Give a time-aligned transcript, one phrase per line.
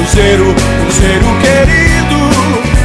[0.00, 0.44] Cruzeiro,
[0.80, 2.16] Cruzeiro querido,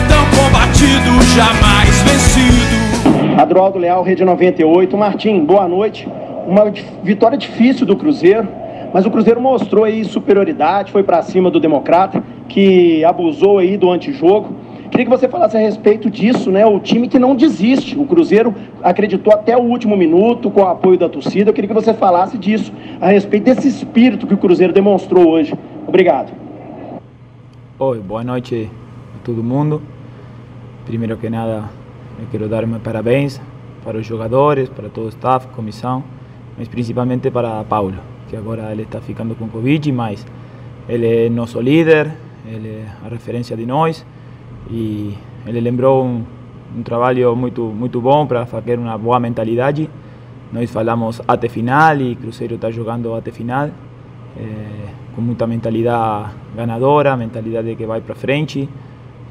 [0.09, 3.41] tão combatido, jamais vencido.
[3.41, 4.97] Adroaldo Leal, Rede 98.
[4.97, 6.09] Martim, boa noite.
[6.45, 6.69] Uma
[7.01, 8.45] vitória difícil do Cruzeiro,
[8.93, 13.89] mas o Cruzeiro mostrou aí superioridade, foi para cima do Democrata, que abusou aí do
[13.89, 14.53] antijogo.
[14.91, 16.65] Queria que você falasse a respeito disso, né?
[16.65, 17.97] O time que não desiste.
[17.97, 18.53] O Cruzeiro
[18.83, 21.49] acreditou até o último minuto com o apoio da torcida.
[21.49, 25.53] Eu queria que você falasse disso, a respeito desse espírito que o Cruzeiro demonstrou hoje.
[25.87, 26.44] Obrigado.
[27.77, 28.71] Oi, boa noite
[29.13, 29.81] a todo mundo.
[30.85, 31.69] Primeiro que nada,
[32.17, 33.41] eu quero dar meus parabéns
[33.83, 36.01] para os jogadores, para todo o staff, comissão,
[36.57, 37.95] mas principalmente para Paulo,
[38.29, 40.25] que agora ele está ficando com Covid, mas
[40.87, 42.15] ele é nosso líder,
[42.47, 44.05] ele é a referência de nós
[44.71, 45.13] e
[45.45, 46.23] ele lembrou um,
[46.77, 49.89] um trabalho muito muito bom para fazer uma boa mentalidade.
[50.49, 53.69] Nós falamos até final e Cruzeiro está jogando até final
[54.37, 58.67] é, com muita mentalidade ganadora, mentalidade que vai para frente.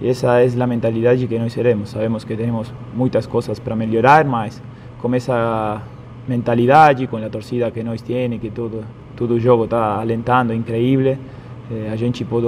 [0.01, 1.91] E essa é a mentalidade que nós seremos.
[1.91, 4.63] Sabemos que temos muitas coisas para melhorar, mas
[5.01, 5.83] com essa
[6.27, 8.83] mentalidade, com a torcida que nós temos, que todo
[9.17, 11.17] todo jogo está alentando, incrível,
[11.71, 12.47] eh, a gente pode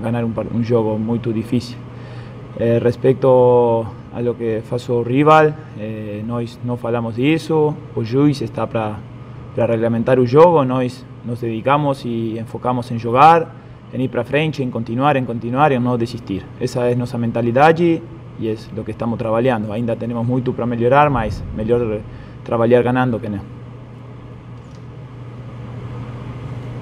[0.00, 1.76] ganhar um, jogo muito difícil.
[2.58, 8.40] Eh, respecto a lo que faz o rival, eh, nós não falamos disso, o juiz
[8.42, 8.96] está para
[9.56, 13.54] reglamentar o jogo, nós nos dedicamos e enfocamos em jogar,
[13.92, 16.44] em ir para frente, em continuar, em continuar e em não desistir.
[16.60, 18.02] Essa é nossa mentalidade
[18.38, 19.72] e é o que estamos trabalhando.
[19.72, 22.00] Ainda temos muito para melhorar, mas melhor
[22.44, 23.40] trabalhar ganhando que não.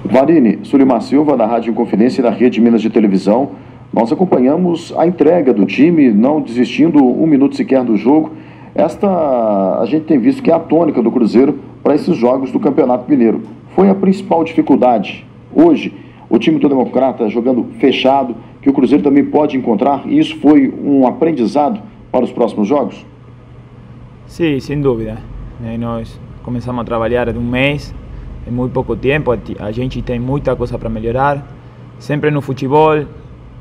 [0.05, 3.51] Varini, Sulimar Silva, da Rádio Inconfidência e da Rede Minas de Televisão.
[3.91, 8.31] Nós acompanhamos a entrega do time, não desistindo um minuto sequer do jogo.
[8.75, 12.59] Esta a gente tem visto que é a tônica do Cruzeiro para esses jogos do
[12.59, 13.41] Campeonato Mineiro.
[13.77, 15.23] Foi a principal dificuldade.
[15.53, 15.93] Hoje,
[16.27, 20.73] o time do Democrata jogando fechado, que o Cruzeiro também pode encontrar, e isso foi
[20.83, 21.79] um aprendizado
[22.11, 23.05] para os próximos jogos?
[24.25, 25.19] Sim, sem dúvida.
[25.77, 27.93] Nós começamos a trabalhar de um mês,
[28.47, 31.47] em muito pouco tempo, a gente tem muita coisa para melhorar.
[31.99, 33.05] Sempre no futebol,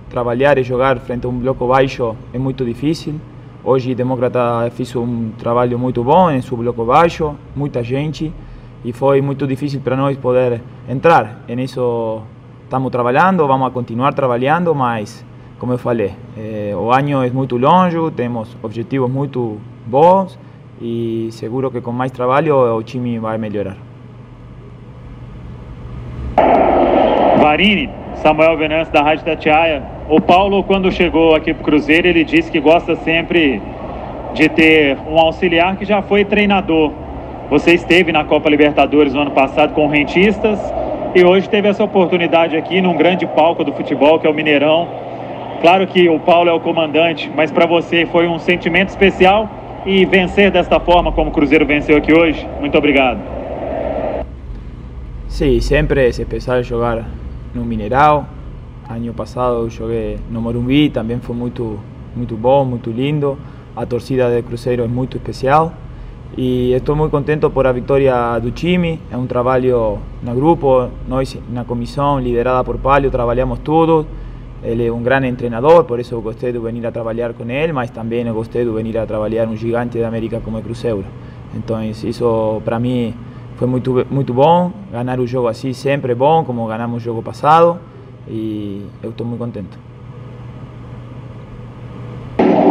[0.09, 3.17] trabalhar e jogar frente a um bloco baixo é muito difícil.
[3.63, 8.33] Hoje o Democrata fez um trabalho muito bom em seu bloco baixo, muita gente,
[8.87, 11.41] e foi muito difícil para nós poder entrar.
[11.49, 12.23] E nisso
[12.63, 15.27] estamos trabalhando, vamos continuar trabalhando, mas,
[15.59, 20.39] como eu falei, eh, o ano é muito longe, temos objetivos muito bons
[20.81, 23.77] e seguro que com mais trabalho o time vai melhorar.
[27.41, 27.91] Varini,
[28.23, 29.83] Samuel Venâncio da Rádio Tatiaia.
[30.09, 33.61] O Paulo, quando chegou aqui para o Cruzeiro, ele disse que gosta sempre
[34.33, 36.93] de ter um auxiliar que já foi treinador.
[37.49, 40.59] Você esteve na Copa Libertadores no ano passado com rentistas
[41.15, 44.89] e hoje teve essa oportunidade aqui num grande palco do futebol, que é o Mineirão.
[45.61, 49.49] Claro que o Paulo é o comandante, mas para você foi um sentimento especial
[49.87, 52.45] e vencer desta forma como o Cruzeiro venceu aqui hoje.
[52.59, 53.21] Muito obrigado.
[55.29, 57.05] Sim, sempre é especial jogar
[57.55, 58.27] no Mineirão
[58.89, 61.79] Ano passado joguei no Morumbi, também foi muito,
[62.15, 63.39] muito bom, muito lindo.
[63.77, 65.73] A torcida do Cruzeiro é muito especial
[66.35, 69.01] e estou muito contente por a vitória do time.
[69.11, 74.07] É um trabalho no grupo, nós na comissão liderada por Palio trabalhamos todos.
[74.63, 77.73] Ele é um grande treinador, por isso eu gostei de vir a trabalhar com ele,
[77.73, 81.05] mas também eu gostei de vir a trabalhar um gigante da América como é Cruzeiro.
[81.55, 83.15] Então isso para mim
[83.57, 84.73] foi muito muito bom.
[84.91, 87.79] Ganhar o jogo assim sempre é bom, como ganhamos o jogo passado
[88.27, 89.79] e eu estou muito contente.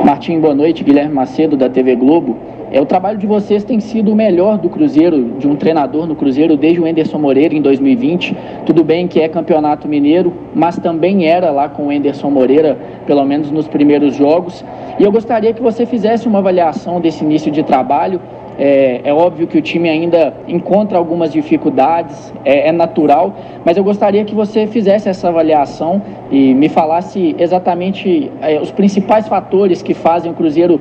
[0.06, 0.84] Martim, boa noite.
[0.84, 2.55] Guilherme Macedo, da TV Globo.
[2.76, 6.14] É, o trabalho de vocês tem sido o melhor do Cruzeiro, de um treinador no
[6.14, 8.36] Cruzeiro, desde o Enderson Moreira em 2020.
[8.66, 12.78] Tudo bem que é campeonato mineiro, mas também era lá com o Enderson Moreira,
[13.08, 14.62] pelo menos nos primeiros jogos.
[15.00, 18.20] E eu gostaria que você fizesse uma avaliação desse início de trabalho
[18.58, 23.84] é, é, óbvio que o time ainda encontra algumas dificuldades, é, é, natural, mas eu
[23.84, 29.94] gostaria que você fizesse essa avaliação e me falasse exatamente é, os principais fatores que
[29.94, 30.80] fazem o Cruzeiro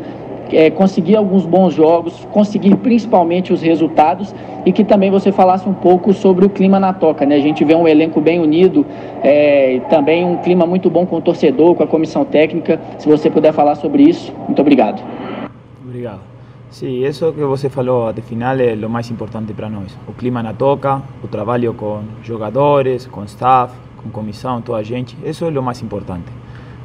[0.52, 4.34] é, conseguir alguns bons jogos, conseguir principalmente os resultados
[4.66, 7.26] e que também você falasse um pouco sobre o clima na toca.
[7.26, 7.36] Né?
[7.36, 8.86] A gente vê um elenco bem unido,
[9.22, 12.80] é, também um clima muito bom com o torcedor, com a comissão técnica.
[12.98, 15.02] Se você puder falar sobre isso, muito obrigado.
[15.84, 16.20] Obrigado.
[16.70, 19.96] Sí, eso que você falou de final é o mais importante para nós.
[20.08, 25.16] O clima na toca, o trabalho com jogadores, com staff, com comissão, toda a gente,
[25.24, 26.26] isso é o mais importante.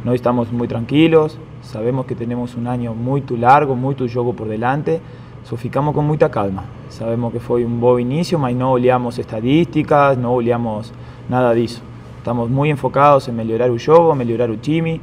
[0.06, 1.40] Nós estamos muito tranquilos,
[1.72, 5.00] sabemos que temos um ano muito largo, muito jogo por delante,
[5.44, 6.64] só ficamos com muita calma.
[6.90, 10.92] Sabemos que foi um bom início, mas não olhamos estadísticas, não olhamos
[11.30, 11.90] nada disso.
[12.20, 15.00] estamos muy enfocados en mejorar el juego, mejorar el time,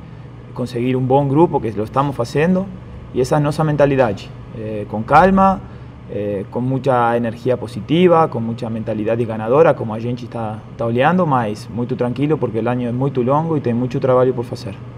[0.55, 2.67] conseguir un buen grupo que lo estamos haciendo
[3.15, 4.15] y esa es nuestra mentalidad,
[4.57, 5.59] eh, con calma,
[6.11, 11.27] eh, con mucha energía positiva, con mucha mentalidad ganadora, como a gente está, está olhando,
[11.27, 14.96] mas muy tranquilo porque el año es muy longo y tem mucho trabajo por hacer.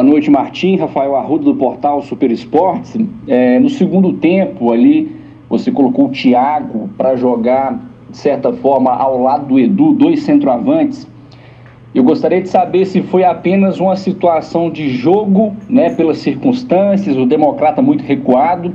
[0.00, 0.76] Boa noite, Martim.
[0.76, 2.96] Rafael Arruda, do portal Super Esportes.
[3.28, 5.14] É, no segundo tempo, ali,
[5.46, 11.06] você colocou o Thiago para jogar, de certa forma, ao lado do Edu, dois centroavantes.
[11.94, 17.26] Eu gostaria de saber se foi apenas uma situação de jogo, né, pelas circunstâncias, o
[17.26, 18.72] Democrata muito recuado,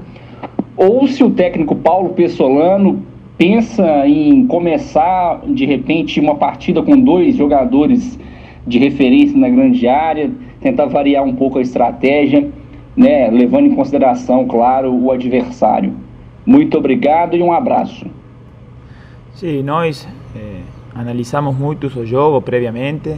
[0.77, 3.01] ou se o técnico Paulo Pessolano
[3.35, 8.15] pensa em começar, de repente, uma partida com dois jogadores
[8.65, 12.49] de referência na grande área tentar variar um pouco a estratégia,
[12.97, 15.93] né, levando em consideração, claro, o adversário.
[16.45, 18.05] Muito obrigado e um abraço.
[19.33, 20.07] Sim, nós
[20.95, 23.15] analisamos muito o jogo previamente,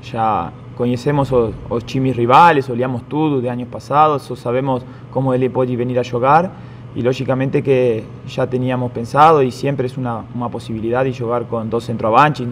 [0.00, 5.48] já conhecemos os, os, times rivais, olhamos tudo de anos passados, só sabemos como ele
[5.48, 6.52] pode vir a jogar
[6.94, 11.66] e logicamente que já tínhamos pensado e sempre é uma, uma possibilidade de jogar com
[11.66, 12.46] dois centroavantes,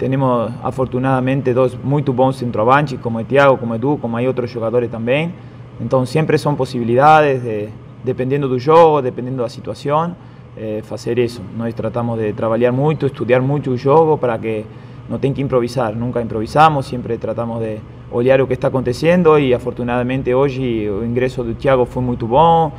[0.00, 5.34] tenemos afortunadamente dos muy buenos centroavantes, como Thiago, como Edu, como hay otros jugadores también.
[5.78, 7.68] Entonces siempre son posibilidades, de,
[8.02, 10.16] dependiendo del juego, dependiendo de la situación,
[10.56, 11.42] eh, hacer eso.
[11.52, 14.64] Nosotros tratamos de trabajar mucho, estudiar mucho el juego para que
[15.10, 15.94] no tenga que improvisar.
[15.94, 17.80] Nunca improvisamos, siempre tratamos de
[18.10, 22.72] olhar lo que está aconteciendo y afortunadamente hoy el ingreso de Thiago fue muy bueno.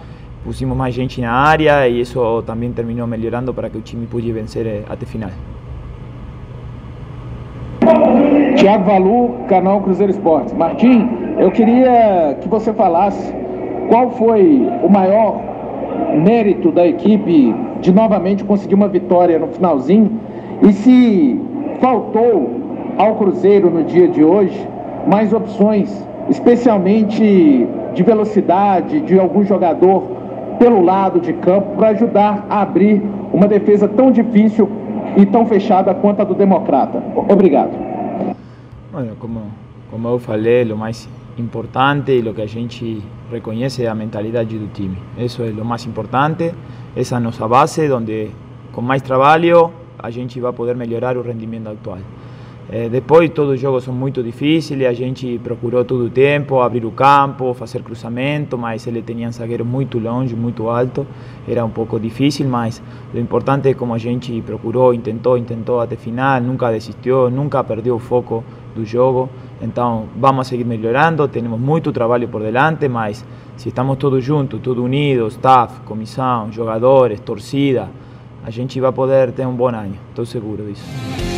[0.43, 4.07] Pusimos más gente en la área y eso también terminó mejorando para que el time
[4.07, 5.31] pudiera vencer eh, el final.
[8.55, 10.53] Tiago Valu, canal Cruzeiro Esportes.
[10.53, 11.09] Martim,
[11.39, 13.33] eu queria que você falasse
[13.89, 15.41] qual foi o maior
[16.23, 20.11] mérito da equipe de novamente conseguir uma vitória no finalzinho
[20.61, 21.39] e se
[21.79, 22.51] faltou
[22.97, 24.67] ao Cruzeiro no dia de hoje
[25.07, 30.03] mais opções, especialmente de velocidade, de algum jogador
[30.59, 33.01] pelo lado de campo para ajudar a abrir
[33.33, 34.69] uma defesa tão difícil
[35.17, 37.01] e tão fechada quanto a do Democrata.
[37.15, 37.90] Obrigado.
[38.91, 39.49] Bueno, como,
[39.89, 41.07] como eu falei, lo mais
[41.37, 43.01] importante e lo que a gente
[43.31, 44.97] reconhece é a mentalidade do time.
[45.17, 46.51] Isso é o mais importante,
[46.93, 48.31] essa é a nossa base, onde
[48.73, 51.99] com mais trabalho a gente vai poder melhorar o rendimento atual.
[52.69, 56.85] Eh, depois, todos os jogos são muito difíceis, a gente procurou todo o tempo abrir
[56.85, 61.07] o campo, fazer cruzamento, mas ele tinha um zagueiro muito longe, muito alto,
[61.47, 62.81] era um pouco difícil, mas
[63.13, 67.95] o importante é como a gente procurou, tentou, tentou até final, nunca desistiu, nunca perdeu
[67.95, 68.43] o foco
[68.75, 69.29] do jogo.
[69.61, 73.25] Então vamos a seguir melhorando, temos muito trabalho por delante, mas
[73.55, 77.89] se estamos todos juntos, todos unidos, staff, comissão, jogadores, torcida,
[78.43, 81.30] a gente vai poder ter um bom ano, estou seguro disso.